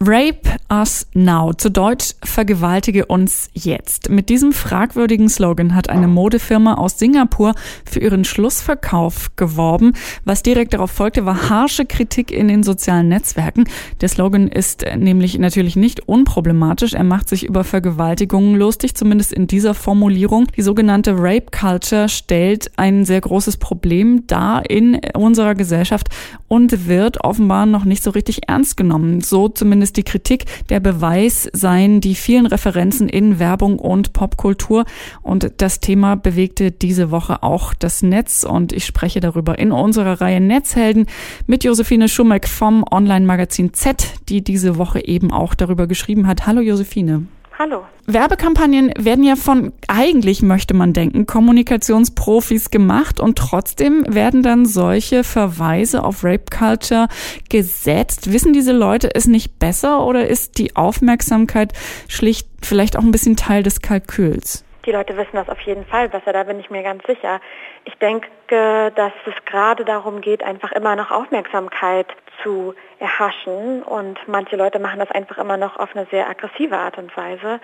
Rape 0.00 0.58
Us 0.70 1.08
Now, 1.12 1.52
zu 1.54 1.70
Deutsch 1.70 2.14
Vergewaltige 2.22 3.06
uns 3.06 3.50
jetzt. 3.52 4.10
Mit 4.10 4.28
diesem 4.28 4.52
fragwürdigen 4.52 5.28
Slogan 5.28 5.74
hat 5.74 5.90
eine 5.90 6.06
Modefirma 6.06 6.74
aus 6.74 7.00
Singapur 7.00 7.54
für 7.84 7.98
ihren 7.98 8.24
Schlussverkauf 8.24 9.34
geworben. 9.34 9.94
Was 10.24 10.44
direkt 10.44 10.74
darauf 10.74 10.92
folgte, 10.92 11.26
war 11.26 11.50
harsche 11.50 11.84
Kritik 11.84 12.30
in 12.30 12.46
den 12.46 12.62
sozialen 12.62 13.08
Netzwerken. 13.08 13.64
Der 14.00 14.08
Slogan 14.08 14.46
ist 14.46 14.84
nämlich 14.96 15.36
natürlich 15.36 15.74
nicht 15.74 16.06
unproblematisch. 16.06 16.92
Er 16.92 17.02
macht 17.02 17.28
sich 17.28 17.44
über 17.44 17.64
Vergewaltigungen 17.64 18.54
lustig, 18.54 18.94
zumindest 18.94 19.32
in 19.32 19.48
dieser 19.48 19.74
Formulierung. 19.74 20.46
Die 20.56 20.62
sogenannte 20.62 21.14
Rape 21.16 21.46
Culture 21.50 22.08
stellt 22.08 22.70
ein 22.76 23.04
sehr 23.04 23.20
großes 23.20 23.56
Problem 23.56 24.28
dar 24.28 24.70
in 24.70 25.00
unserer 25.14 25.56
Gesellschaft 25.56 26.08
und 26.46 26.86
wird 26.86 27.24
offenbar 27.24 27.66
noch 27.66 27.84
nicht 27.84 28.04
so 28.04 28.10
richtig 28.10 28.48
ernst 28.48 28.76
genommen. 28.76 29.22
So 29.22 29.48
zumindest 29.48 29.87
ist 29.88 29.96
die 29.96 30.02
Kritik 30.02 30.44
der 30.68 30.80
Beweis 30.80 31.48
seien 31.54 32.02
die 32.02 32.14
vielen 32.14 32.44
Referenzen 32.44 33.08
in 33.08 33.38
Werbung 33.38 33.78
und 33.78 34.12
Popkultur. 34.12 34.84
Und 35.22 35.50
das 35.56 35.80
Thema 35.80 36.14
bewegte 36.14 36.70
diese 36.70 37.10
Woche 37.10 37.42
auch 37.42 37.72
das 37.72 38.02
Netz. 38.02 38.44
Und 38.44 38.74
ich 38.74 38.84
spreche 38.84 39.20
darüber 39.20 39.58
in 39.58 39.72
unserer 39.72 40.20
Reihe 40.20 40.42
Netzhelden 40.42 41.06
mit 41.46 41.64
Josephine 41.64 42.08
Schummeck 42.08 42.48
vom 42.48 42.84
Online-Magazin 42.90 43.72
Z, 43.72 44.12
die 44.28 44.44
diese 44.44 44.76
Woche 44.76 45.02
eben 45.06 45.32
auch 45.32 45.54
darüber 45.54 45.86
geschrieben 45.86 46.26
hat. 46.26 46.46
Hallo 46.46 46.60
Josephine. 46.60 47.26
Hallo. 47.58 47.86
Werbekampagnen 48.06 48.92
werden 48.96 49.24
ja 49.24 49.34
von 49.34 49.72
eigentlich 49.88 50.42
möchte 50.42 50.74
man 50.74 50.92
denken 50.92 51.26
Kommunikationsprofis 51.26 52.70
gemacht 52.70 53.18
und 53.18 53.36
trotzdem 53.36 54.04
werden 54.06 54.44
dann 54.44 54.64
solche 54.64 55.24
Verweise 55.24 56.04
auf 56.04 56.22
Rape 56.22 56.56
Culture 56.56 57.08
gesetzt. 57.48 58.32
Wissen 58.32 58.52
diese 58.52 58.70
Leute 58.70 59.12
es 59.12 59.26
nicht 59.26 59.58
besser 59.58 60.06
oder 60.06 60.28
ist 60.28 60.58
die 60.58 60.76
Aufmerksamkeit 60.76 61.72
schlicht 62.06 62.46
vielleicht 62.62 62.96
auch 62.96 63.02
ein 63.02 63.10
bisschen 63.10 63.34
Teil 63.34 63.64
des 63.64 63.80
Kalküls? 63.82 64.62
Die 64.84 64.92
Leute 64.92 65.16
wissen 65.16 65.34
das 65.34 65.48
auf 65.48 65.60
jeden 65.62 65.84
Fall 65.84 66.08
besser, 66.08 66.32
da 66.32 66.44
bin 66.44 66.60
ich 66.60 66.70
mir 66.70 66.82
ganz 66.82 67.04
sicher. 67.04 67.40
Ich 67.84 67.94
denke, 67.98 68.92
dass 68.94 69.12
es 69.26 69.34
gerade 69.44 69.84
darum 69.84 70.20
geht, 70.20 70.42
einfach 70.42 70.72
immer 70.72 70.96
noch 70.96 71.10
Aufmerksamkeit 71.10 72.06
zu 72.42 72.74
erhaschen 72.98 73.82
und 73.82 74.18
manche 74.28 74.56
Leute 74.56 74.78
machen 74.78 75.00
das 75.00 75.10
einfach 75.10 75.38
immer 75.38 75.56
noch 75.56 75.76
auf 75.76 75.94
eine 75.94 76.06
sehr 76.06 76.28
aggressive 76.28 76.76
Art 76.76 76.98
und 76.98 77.14
Weise. 77.16 77.60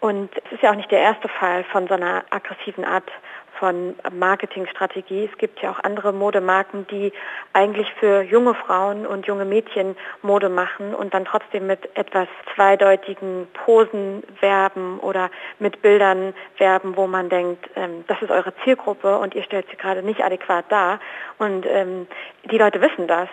Und 0.00 0.30
es 0.44 0.52
ist 0.52 0.62
ja 0.62 0.70
auch 0.70 0.76
nicht 0.76 0.90
der 0.90 1.00
erste 1.00 1.28
Fall 1.28 1.64
von 1.64 1.88
so 1.88 1.94
einer 1.94 2.24
aggressiven 2.30 2.84
Art 2.84 3.10
von 3.58 3.94
Marketingstrategie. 4.12 5.28
Es 5.30 5.38
gibt 5.38 5.60
ja 5.60 5.70
auch 5.70 5.78
andere 5.82 6.12
Modemarken, 6.12 6.86
die 6.88 7.12
eigentlich 7.52 7.90
für 7.98 8.22
junge 8.22 8.54
Frauen 8.54 9.06
und 9.06 9.26
junge 9.26 9.44
Mädchen 9.44 9.96
Mode 10.22 10.48
machen 10.48 10.94
und 10.94 11.14
dann 11.14 11.24
trotzdem 11.24 11.66
mit 11.66 11.96
etwas 11.96 12.28
zweideutigen 12.54 13.48
Posen 13.64 14.22
werben 14.40 14.98
oder 15.00 15.30
mit 15.58 15.82
Bildern 15.82 16.34
werben, 16.58 16.96
wo 16.96 17.06
man 17.06 17.28
denkt, 17.28 17.68
ähm, 17.76 18.04
das 18.06 18.20
ist 18.22 18.30
eure 18.30 18.54
Zielgruppe 18.64 19.18
und 19.18 19.34
ihr 19.34 19.42
stellt 19.42 19.66
sie 19.70 19.76
gerade 19.76 20.02
nicht 20.02 20.22
adäquat 20.22 20.66
dar. 20.68 21.00
Und 21.38 21.66
ähm, 21.66 22.06
die 22.50 22.58
Leute 22.58 22.80
wissen 22.80 23.06
das. 23.06 23.28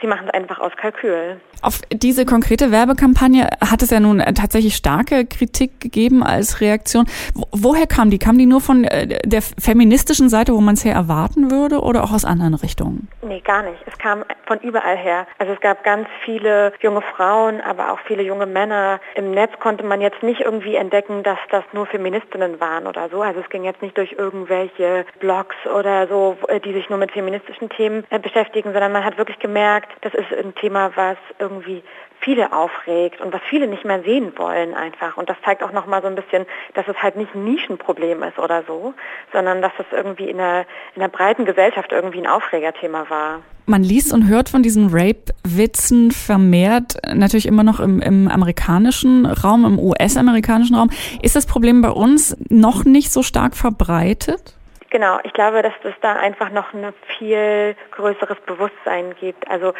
Sie 0.00 0.06
machen 0.06 0.28
es 0.28 0.34
einfach 0.34 0.60
aus 0.60 0.72
Kalkül. 0.76 1.40
Auf 1.60 1.80
diese 1.92 2.24
konkrete 2.24 2.70
Werbekampagne 2.70 3.48
hat 3.60 3.82
es 3.82 3.90
ja 3.90 3.98
nun 3.98 4.20
tatsächlich 4.34 4.76
starke 4.76 5.26
Kritik 5.26 5.80
gegeben 5.80 6.22
als 6.22 6.60
Reaktion. 6.60 7.06
Woher 7.50 7.86
kam 7.86 8.10
die? 8.10 8.18
Kam 8.18 8.38
die 8.38 8.46
nur 8.46 8.60
von 8.60 8.84
äh, 8.84 9.20
der 9.26 9.42
feministischen 9.42 10.28
Seite, 10.28 10.54
wo 10.54 10.60
man 10.60 10.74
es 10.74 10.84
her 10.84 10.94
erwarten 10.94 11.50
würde, 11.50 11.80
oder 11.80 12.04
auch 12.04 12.12
aus 12.12 12.24
anderen 12.24 12.54
Richtungen? 12.54 13.08
Nee, 13.28 13.40
gar 13.40 13.62
nicht. 13.62 13.78
Es 13.84 13.98
kam 13.98 14.24
von 14.46 14.58
überall 14.60 14.96
her. 14.96 15.26
Also 15.36 15.52
es 15.52 15.60
gab 15.60 15.84
ganz 15.84 16.08
viele 16.24 16.72
junge 16.80 17.02
Frauen, 17.02 17.60
aber 17.60 17.92
auch 17.92 17.98
viele 18.06 18.22
junge 18.22 18.46
Männer. 18.46 19.00
Im 19.16 19.32
Netz 19.32 19.52
konnte 19.60 19.84
man 19.84 20.00
jetzt 20.00 20.22
nicht 20.22 20.40
irgendwie 20.40 20.76
entdecken, 20.76 21.22
dass 21.22 21.38
das 21.50 21.62
nur 21.74 21.84
Feministinnen 21.84 22.58
waren 22.58 22.86
oder 22.86 23.10
so. 23.10 23.20
Also 23.20 23.40
es 23.40 23.50
ging 23.50 23.64
jetzt 23.64 23.82
nicht 23.82 23.98
durch 23.98 24.12
irgendwelche 24.12 25.04
Blogs 25.20 25.56
oder 25.66 26.06
so, 26.06 26.38
die 26.64 26.72
sich 26.72 26.88
nur 26.88 26.98
mit 26.98 27.12
feministischen 27.12 27.68
Themen 27.68 28.04
äh, 28.08 28.18
beschäftigen, 28.18 28.72
sondern 28.72 28.92
man 28.92 29.04
hat 29.04 29.18
wirklich 29.18 29.38
gemerkt, 29.40 29.92
das 30.00 30.14
ist 30.14 30.32
ein 30.32 30.54
Thema, 30.54 30.90
was 30.94 31.18
irgendwie 31.38 31.82
viele 32.20 32.52
aufregt 32.52 33.20
und 33.20 33.32
was 33.32 33.40
viele 33.48 33.66
nicht 33.66 33.84
mehr 33.84 34.02
sehen 34.02 34.32
wollen 34.36 34.74
einfach. 34.74 35.16
Und 35.16 35.28
das 35.30 35.36
zeigt 35.44 35.62
auch 35.62 35.72
nochmal 35.72 36.02
so 36.02 36.08
ein 36.08 36.14
bisschen, 36.14 36.46
dass 36.74 36.86
es 36.88 36.96
halt 37.02 37.16
nicht 37.16 37.34
ein 37.34 37.44
Nischenproblem 37.44 38.22
ist 38.22 38.38
oder 38.38 38.62
so, 38.66 38.94
sondern 39.32 39.62
dass 39.62 39.72
es 39.78 39.86
irgendwie 39.92 40.28
in 40.28 40.38
der, 40.38 40.66
in 40.94 41.00
der 41.00 41.08
breiten 41.08 41.44
Gesellschaft 41.44 41.92
irgendwie 41.92 42.18
ein 42.18 42.26
Aufregerthema 42.26 43.06
war. 43.08 43.40
Man 43.66 43.82
liest 43.82 44.14
und 44.14 44.28
hört 44.28 44.48
von 44.48 44.62
diesen 44.62 44.88
Rape-Witzen 44.90 46.10
vermehrt, 46.10 46.96
natürlich 47.12 47.46
immer 47.46 47.62
noch 47.62 47.80
im, 47.80 48.00
im 48.00 48.28
amerikanischen 48.28 49.26
Raum, 49.26 49.66
im 49.66 49.78
US-amerikanischen 49.78 50.74
Raum. 50.74 50.90
Ist 51.22 51.36
das 51.36 51.44
Problem 51.44 51.82
bei 51.82 51.90
uns 51.90 52.34
noch 52.48 52.84
nicht 52.84 53.12
so 53.12 53.22
stark 53.22 53.54
verbreitet? 53.54 54.54
Genau, 54.90 55.18
ich 55.22 55.34
glaube, 55.34 55.60
dass 55.60 55.74
es 55.84 55.92
da 56.00 56.14
einfach 56.14 56.50
noch 56.50 56.72
ein 56.72 56.94
viel 57.18 57.76
größeres 57.90 58.38
Bewusstsein 58.46 59.14
gibt. 59.20 59.46
Also 59.50 59.74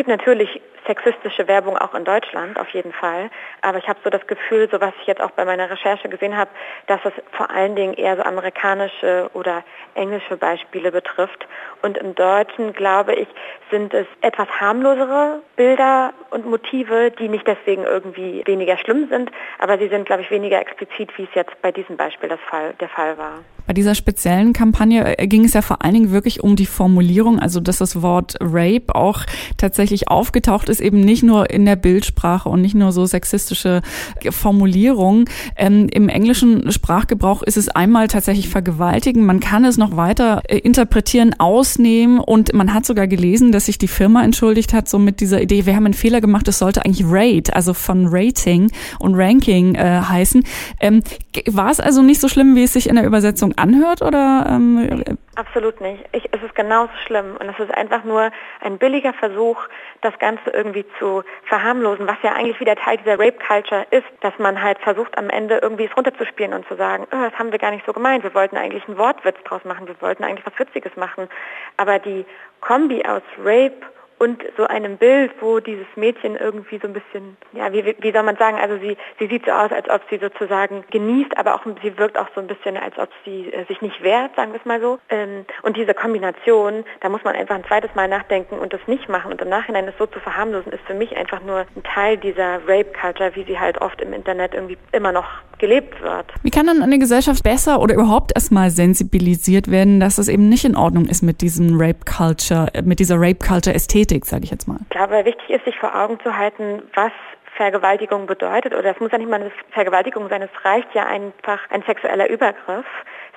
gibt 0.00 0.08
natürlich 0.08 0.62
sexistische 0.86 1.46
Werbung 1.46 1.76
auch 1.76 1.94
in 1.94 2.06
Deutschland, 2.06 2.58
auf 2.58 2.70
jeden 2.70 2.90
Fall. 2.90 3.28
Aber 3.60 3.76
ich 3.76 3.86
habe 3.86 3.98
so 4.02 4.08
das 4.08 4.26
Gefühl, 4.26 4.66
so 4.72 4.80
was 4.80 4.94
ich 5.02 5.06
jetzt 5.06 5.20
auch 5.20 5.32
bei 5.32 5.44
meiner 5.44 5.68
Recherche 5.68 6.08
gesehen 6.08 6.38
habe, 6.38 6.50
dass 6.86 7.00
es 7.04 7.12
vor 7.32 7.50
allen 7.50 7.76
Dingen 7.76 7.92
eher 7.92 8.16
so 8.16 8.22
amerikanische 8.22 9.28
oder 9.34 9.62
englische 9.94 10.38
Beispiele 10.38 10.90
betrifft. 10.90 11.46
Und 11.82 11.98
im 11.98 12.14
Deutschen, 12.14 12.72
glaube 12.72 13.14
ich, 13.14 13.28
sind 13.70 13.92
es 13.92 14.06
etwas 14.22 14.48
harmlosere 14.58 15.42
Bilder 15.56 16.14
und 16.30 16.46
Motive, 16.46 17.10
die 17.10 17.28
nicht 17.28 17.46
deswegen 17.46 17.84
irgendwie 17.84 18.42
weniger 18.46 18.78
schlimm 18.78 19.06
sind, 19.10 19.30
aber 19.58 19.76
sie 19.76 19.88
sind, 19.88 20.06
glaube 20.06 20.22
ich, 20.22 20.30
weniger 20.30 20.58
explizit, 20.58 21.10
wie 21.18 21.24
es 21.24 21.34
jetzt 21.34 21.60
bei 21.60 21.72
diesem 21.72 21.98
Beispiel 21.98 22.30
das 22.30 22.40
Fall, 22.48 22.72
der 22.80 22.88
Fall 22.88 23.18
war. 23.18 23.40
Bei 23.66 23.74
dieser 23.74 23.94
speziellen 23.94 24.52
Kampagne 24.52 25.16
äh, 25.16 25.28
ging 25.28 25.44
es 25.44 25.54
ja 25.54 25.62
vor 25.62 25.84
allen 25.84 25.94
Dingen 25.94 26.10
wirklich 26.10 26.42
um 26.42 26.56
die 26.56 26.66
Formulierung, 26.66 27.38
also 27.38 27.60
dass 27.60 27.78
das 27.78 28.02
Wort 28.02 28.36
Rape 28.40 28.94
auch 28.94 29.24
tatsächlich 29.58 29.89
aufgetaucht 30.08 30.68
ist, 30.68 30.80
eben 30.80 31.00
nicht 31.00 31.22
nur 31.22 31.50
in 31.50 31.64
der 31.64 31.76
Bildsprache 31.76 32.48
und 32.48 32.60
nicht 32.60 32.74
nur 32.74 32.92
so 32.92 33.06
sexistische 33.06 33.82
Formulierungen. 34.30 35.24
Ähm, 35.56 35.88
Im 35.92 36.08
englischen 36.08 36.70
Sprachgebrauch 36.70 37.42
ist 37.42 37.56
es 37.56 37.68
einmal 37.68 38.08
tatsächlich 38.08 38.48
vergewaltigen. 38.48 39.24
Man 39.24 39.40
kann 39.40 39.64
es 39.64 39.76
noch 39.76 39.96
weiter 39.96 40.42
äh, 40.48 40.58
interpretieren, 40.58 41.34
ausnehmen 41.38 42.20
und 42.20 42.52
man 42.52 42.72
hat 42.74 42.86
sogar 42.86 43.06
gelesen, 43.06 43.52
dass 43.52 43.66
sich 43.66 43.78
die 43.78 43.88
Firma 43.88 44.22
entschuldigt 44.24 44.72
hat, 44.72 44.88
so 44.88 44.98
mit 44.98 45.20
dieser 45.20 45.40
Idee, 45.42 45.66
wir 45.66 45.76
haben 45.76 45.86
einen 45.86 45.94
Fehler 45.94 46.20
gemacht, 46.20 46.48
es 46.48 46.58
sollte 46.58 46.84
eigentlich 46.84 47.06
Rate, 47.06 47.54
also 47.54 47.74
von 47.74 48.06
Rating 48.08 48.70
und 48.98 49.14
Ranking 49.14 49.74
äh, 49.74 50.00
heißen. 50.00 50.44
Ähm, 50.80 51.02
war 51.46 51.70
es 51.70 51.80
also 51.80 52.02
nicht 52.02 52.20
so 52.20 52.28
schlimm, 52.28 52.54
wie 52.54 52.64
es 52.64 52.72
sich 52.72 52.88
in 52.88 52.96
der 52.96 53.06
Übersetzung 53.06 53.52
anhört 53.56 54.02
oder? 54.02 54.46
Ähm, 54.48 55.16
Absolut 55.36 55.80
nicht. 55.80 56.04
Ich, 56.10 56.28
es 56.32 56.42
ist 56.42 56.56
genauso 56.56 56.92
schlimm. 57.06 57.36
Und 57.38 57.48
es 57.48 57.58
ist 57.60 57.72
einfach 57.72 58.02
nur 58.02 58.32
ein 58.60 58.78
billiger 58.78 59.12
Versuch, 59.12 59.58
das 60.00 60.18
Ganze 60.18 60.50
irgendwie 60.50 60.84
zu 60.98 61.22
verharmlosen, 61.44 62.06
was 62.08 62.16
ja 62.22 62.32
eigentlich 62.32 62.58
wieder 62.58 62.74
Teil 62.74 62.96
dieser 62.96 63.18
Rape 63.18 63.38
Culture 63.46 63.86
ist, 63.90 64.06
dass 64.22 64.36
man 64.38 64.60
halt 64.60 64.78
versucht 64.80 65.16
am 65.16 65.30
Ende 65.30 65.58
irgendwie 65.62 65.84
es 65.84 65.96
runterzuspielen 65.96 66.52
und 66.52 66.66
zu 66.66 66.74
sagen, 66.74 67.06
oh, 67.12 67.22
das 67.22 67.32
haben 67.38 67.52
wir 67.52 67.60
gar 67.60 67.70
nicht 67.70 67.86
so 67.86 67.92
gemeint, 67.92 68.24
wir 68.24 68.34
wollten 68.34 68.56
eigentlich 68.56 68.86
einen 68.88 68.98
Wortwitz 68.98 69.36
draus 69.44 69.64
machen, 69.64 69.86
wir 69.86 70.00
wollten 70.00 70.24
eigentlich 70.24 70.46
was 70.46 70.58
Witziges 70.58 70.96
machen, 70.96 71.28
aber 71.76 72.00
die 72.00 72.26
Kombi 72.60 73.04
aus 73.04 73.22
Rape 73.38 73.80
und 74.20 74.44
so 74.58 74.66
einem 74.66 74.98
Bild, 74.98 75.32
wo 75.40 75.60
dieses 75.60 75.86
Mädchen 75.96 76.36
irgendwie 76.36 76.78
so 76.78 76.86
ein 76.86 76.92
bisschen, 76.92 77.38
ja, 77.52 77.72
wie, 77.72 77.96
wie 77.98 78.12
soll 78.12 78.22
man 78.22 78.36
sagen, 78.36 78.58
also 78.58 78.76
sie, 78.76 78.98
sie 79.18 79.26
sieht 79.28 79.46
so 79.46 79.50
aus, 79.50 79.72
als 79.72 79.88
ob 79.88 80.02
sie 80.10 80.18
sozusagen 80.18 80.84
genießt, 80.90 81.38
aber 81.38 81.54
auch 81.54 81.64
sie 81.82 81.96
wirkt 81.96 82.18
auch 82.18 82.28
so 82.34 82.42
ein 82.42 82.46
bisschen, 82.46 82.76
als 82.76 82.98
ob 82.98 83.08
sie 83.24 83.50
äh, 83.50 83.64
sich 83.64 83.80
nicht 83.80 84.02
wehrt, 84.02 84.36
sagen 84.36 84.52
wir 84.52 84.60
es 84.60 84.66
mal 84.66 84.78
so. 84.78 84.98
Ähm, 85.08 85.46
und 85.62 85.78
diese 85.78 85.94
Kombination, 85.94 86.84
da 87.00 87.08
muss 87.08 87.24
man 87.24 87.34
einfach 87.34 87.54
ein 87.54 87.64
zweites 87.64 87.94
Mal 87.94 88.08
nachdenken 88.08 88.58
und 88.58 88.74
das 88.74 88.86
nicht 88.86 89.08
machen 89.08 89.32
und 89.32 89.40
im 89.40 89.48
Nachhinein 89.48 89.88
es 89.88 89.96
so 89.98 90.04
zu 90.04 90.20
verharmlosen, 90.20 90.70
ist 90.70 90.84
für 90.84 90.94
mich 90.94 91.16
einfach 91.16 91.40
nur 91.40 91.60
ein 91.74 91.82
Teil 91.82 92.18
dieser 92.18 92.60
Rape-Culture, 92.68 93.34
wie 93.36 93.44
sie 93.44 93.58
halt 93.58 93.80
oft 93.80 94.02
im 94.02 94.12
Internet 94.12 94.52
irgendwie 94.52 94.76
immer 94.92 95.12
noch 95.12 95.30
gelebt 95.60 96.00
wird. 96.02 96.26
Wie 96.42 96.50
kann 96.50 96.66
dann 96.66 96.82
eine 96.82 96.98
Gesellschaft 96.98 97.42
besser 97.44 97.80
oder 97.80 97.94
überhaupt 97.94 98.32
erstmal 98.34 98.70
sensibilisiert 98.70 99.70
werden, 99.70 100.00
dass 100.00 100.18
es 100.18 100.28
eben 100.28 100.48
nicht 100.48 100.64
in 100.64 100.76
Ordnung 100.76 101.06
ist 101.06 101.22
mit 101.22 101.42
diesem 101.42 101.80
Rape-Culture, 101.80 102.68
äh, 102.74 102.82
mit 102.82 102.98
dieser 102.98 103.16
Rape-Culture-Ästhetik? 103.16 104.00
Ästhetik, 104.00 104.24
sage 104.24 104.44
ich 104.44 104.50
jetzt 104.50 104.66
mal. 104.68 104.78
Ich 104.82 104.90
glaube, 104.90 105.24
wichtig 105.24 105.50
ist, 105.50 105.64
sich 105.64 105.78
vor 105.78 105.94
Augen 105.94 106.18
zu 106.22 106.36
halten, 106.36 106.82
was 106.94 107.12
Vergewaltigung 107.56 108.26
bedeutet, 108.26 108.74
oder 108.74 108.90
es 108.90 109.00
muss 109.00 109.12
ja 109.12 109.18
nicht 109.18 109.28
mal 109.28 109.40
eine 109.40 109.50
Vergewaltigung 109.70 110.28
sein, 110.28 110.42
es 110.42 110.64
reicht 110.64 110.94
ja 110.94 111.06
einfach 111.06 111.58
ein 111.70 111.82
sexueller 111.82 112.30
Übergriff, 112.30 112.86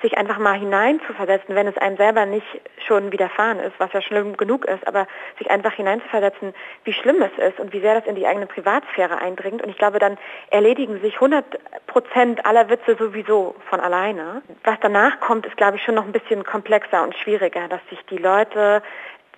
sich 0.04 0.18
einfach 0.18 0.38
mal 0.38 0.58
hineinzuversetzen, 0.58 1.54
wenn 1.54 1.66
es 1.66 1.78
einem 1.78 1.96
selber 1.96 2.26
nicht 2.26 2.46
schon 2.86 3.10
widerfahren 3.10 3.58
ist, 3.58 3.72
was 3.78 3.90
ja 3.94 4.02
schlimm 4.02 4.36
genug 4.36 4.66
ist, 4.66 4.86
aber 4.86 5.06
sich 5.38 5.50
einfach 5.50 5.72
hineinzuversetzen, 5.72 6.54
wie 6.84 6.92
schlimm 6.92 7.22
es 7.22 7.32
ist 7.42 7.58
und 7.58 7.72
wie 7.72 7.80
sehr 7.80 7.94
das 7.94 8.06
in 8.06 8.14
die 8.14 8.26
eigene 8.26 8.46
Privatsphäre 8.46 9.16
eindringt. 9.16 9.62
Und 9.62 9.70
ich 9.70 9.78
glaube, 9.78 9.98
dann 9.98 10.18
erledigen 10.50 11.00
sich 11.00 11.14
100 11.14 11.86
Prozent 11.86 12.44
aller 12.44 12.68
Witze 12.68 12.96
sowieso 12.96 13.54
von 13.70 13.80
alleine. 13.80 14.42
Was 14.62 14.76
danach 14.82 15.20
kommt, 15.20 15.46
ist, 15.46 15.56
glaube 15.56 15.78
ich, 15.78 15.82
schon 15.82 15.94
noch 15.94 16.04
ein 16.04 16.12
bisschen 16.12 16.44
komplexer 16.44 17.02
und 17.02 17.16
schwieriger, 17.16 17.66
dass 17.68 17.80
sich 17.88 18.04
die 18.10 18.18
Leute 18.18 18.82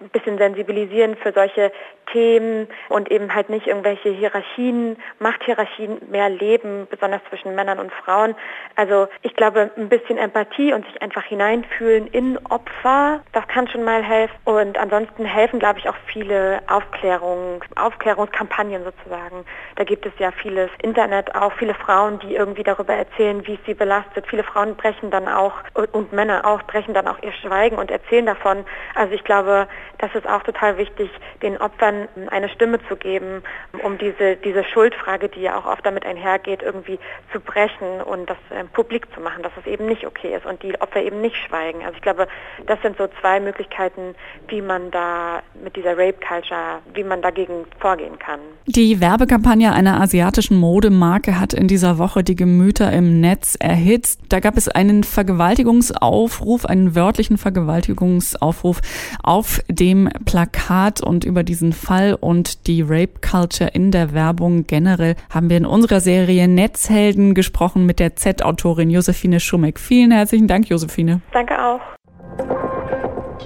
ein 0.00 0.08
bisschen 0.10 0.38
sensibilisieren 0.38 1.16
für 1.16 1.32
solche 1.32 1.72
Themen 2.12 2.68
und 2.88 3.10
eben 3.10 3.34
halt 3.34 3.50
nicht 3.50 3.66
irgendwelche 3.66 4.10
Hierarchien, 4.10 4.96
Machthierarchien 5.18 5.98
mehr 6.10 6.28
leben, 6.28 6.86
besonders 6.88 7.20
zwischen 7.28 7.54
Männern 7.54 7.78
und 7.78 7.92
Frauen. 7.92 8.34
Also 8.76 9.08
ich 9.22 9.34
glaube, 9.34 9.70
ein 9.76 9.88
bisschen 9.88 10.18
Empathie 10.18 10.72
und 10.72 10.86
sich 10.86 11.02
einfach 11.02 11.24
hineinfühlen 11.24 12.06
in 12.08 12.38
Opfer, 12.48 13.20
das 13.32 13.46
kann 13.48 13.68
schon 13.68 13.84
mal 13.84 14.02
helfen. 14.02 14.34
Und 14.44 14.78
ansonsten 14.78 15.24
helfen, 15.24 15.58
glaube 15.58 15.78
ich, 15.78 15.88
auch 15.88 15.96
viele 16.06 16.60
Aufklärungs, 16.68 17.64
Aufklärungskampagnen 17.74 18.84
sozusagen. 18.84 19.44
Da 19.76 19.84
gibt 19.84 20.06
es 20.06 20.12
ja 20.18 20.30
vieles 20.30 20.70
Internet, 20.82 21.34
auch 21.34 21.52
viele 21.54 21.74
Frauen, 21.74 22.18
die 22.20 22.36
irgendwie 22.36 22.62
darüber 22.62 22.94
erzählen, 22.94 23.46
wie 23.46 23.54
es 23.54 23.60
sie 23.66 23.74
belastet. 23.74 24.26
Viele 24.28 24.44
Frauen 24.44 24.76
brechen 24.76 25.10
dann 25.10 25.28
auch 25.28 25.54
und 25.92 26.12
Männer 26.12 26.46
auch 26.46 26.62
brechen 26.62 26.94
dann 26.94 27.08
auch 27.08 27.20
ihr 27.22 27.32
Schweigen 27.32 27.76
und 27.76 27.90
erzählen 27.90 28.26
davon. 28.26 28.64
Also 28.94 29.14
ich 29.14 29.24
glaube, 29.24 29.66
das 29.98 30.14
ist 30.14 30.28
auch 30.28 30.42
total 30.42 30.78
wichtig, 30.78 31.10
den 31.42 31.56
Opfern 31.58 32.08
eine 32.30 32.48
Stimme 32.48 32.78
zu 32.88 32.96
geben, 32.96 33.42
um 33.82 33.98
diese, 33.98 34.36
diese 34.36 34.64
Schuldfrage, 34.64 35.28
die 35.28 35.40
ja 35.40 35.58
auch 35.58 35.66
oft 35.66 35.84
damit 35.84 36.04
einhergeht, 36.04 36.62
irgendwie 36.62 36.98
zu 37.32 37.40
brechen 37.40 38.02
und 38.04 38.28
das 38.28 38.36
äh, 38.50 38.64
publik 38.64 39.06
zu 39.14 39.20
machen, 39.20 39.42
dass 39.42 39.52
es 39.58 39.66
eben 39.66 39.86
nicht 39.86 40.06
okay 40.06 40.34
ist 40.36 40.46
und 40.46 40.62
die 40.62 40.80
Opfer 40.80 41.02
eben 41.02 41.20
nicht 41.20 41.36
schweigen. 41.36 41.84
Also 41.84 41.96
ich 41.96 42.02
glaube, 42.02 42.28
das 42.66 42.80
sind 42.82 42.96
so 42.98 43.08
zwei 43.20 43.40
Möglichkeiten, 43.40 44.14
wie 44.48 44.60
man 44.60 44.90
da 44.90 45.42
mit 45.62 45.76
dieser 45.76 45.92
Rape 45.92 46.18
Culture, 46.26 46.80
wie 46.94 47.04
man 47.04 47.22
dagegen 47.22 47.64
vorgehen 47.78 48.18
kann. 48.18 48.40
Die 48.66 49.00
Werbekampagne 49.00 49.72
einer 49.72 50.00
asiatischen 50.00 50.58
Modemarke 50.58 51.38
hat 51.40 51.52
in 51.52 51.68
dieser 51.68 51.98
Woche 51.98 52.22
die 52.22 52.36
Gemüter 52.36 52.92
im 52.92 53.20
Netz 53.20 53.56
erhitzt. 53.58 54.20
Da 54.28 54.40
gab 54.40 54.56
es 54.56 54.68
einen 54.68 55.04
Vergewaltigungsaufruf, 55.04 56.66
einen 56.66 56.94
wörtlichen 56.94 57.38
Vergewaltigungsaufruf 57.38 58.80
auf 59.22 59.60
dem 59.76 60.08
Plakat 60.24 61.00
und 61.00 61.24
über 61.24 61.42
diesen 61.42 61.72
Fall 61.72 62.14
und 62.14 62.66
die 62.66 62.82
Rape 62.82 63.20
Culture 63.20 63.70
in 63.70 63.90
der 63.90 64.12
Werbung 64.12 64.66
generell 64.66 65.16
haben 65.30 65.50
wir 65.50 65.56
in 65.56 65.66
unserer 65.66 66.00
Serie 66.00 66.48
Netzhelden 66.48 67.34
gesprochen 67.34 67.86
mit 67.86 68.00
der 68.00 68.16
Z-Autorin 68.16 68.90
Josephine 68.90 69.40
Schumeck. 69.40 69.78
Vielen 69.78 70.10
herzlichen 70.10 70.48
Dank, 70.48 70.68
Josephine. 70.68 71.20
Danke 71.32 71.62
auch. 71.62 71.80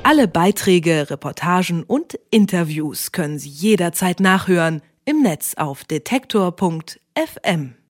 Alle 0.03 0.29
Beiträge, 0.29 1.11
Reportagen 1.11 1.83
und 1.83 2.19
Interviews 2.31 3.13
können 3.13 3.39
Sie 3.39 3.51
jederzeit 3.51 4.21
nachhören 4.21 4.83
im 5.05 5.23
Netz 5.23 5.55
auf 5.57 5.85
detektor.fm. 5.85 7.75